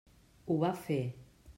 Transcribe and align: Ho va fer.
Ho 0.47 0.57
va 0.65 0.73
fer. 0.89 1.01